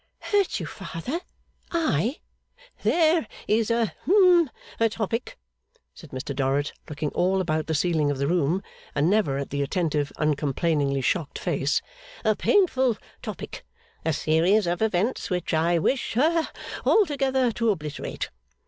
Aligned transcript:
'Hurt 0.17 0.59
you, 0.59 0.65
father! 0.65 1.19
I!' 1.69 2.17
'There 2.81 3.27
is 3.47 3.69
a 3.69 3.93
hum 4.07 4.49
a 4.79 4.89
topic,' 4.89 5.37
said 5.93 6.09
Mr 6.09 6.35
Dorrit, 6.35 6.73
looking 6.89 7.09
all 7.09 7.39
about 7.39 7.67
the 7.67 7.75
ceiling 7.75 8.09
of 8.09 8.17
the 8.17 8.25
room, 8.25 8.63
and 8.95 9.11
never 9.11 9.37
at 9.37 9.51
the 9.51 9.61
attentive, 9.61 10.11
uncomplainingly 10.17 11.01
shocked 11.01 11.37
face, 11.37 11.83
'a 12.25 12.35
painful 12.35 12.97
topic, 13.21 13.63
a 14.03 14.11
series 14.11 14.65
of 14.65 14.81
events 14.81 15.29
which 15.29 15.53
I 15.53 15.77
wish 15.77 16.15
ha 16.15 16.51
altogether 16.83 17.51
to 17.51 17.69
obliterate. 17.69 18.31